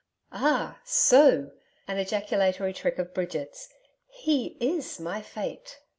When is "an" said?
1.87-1.99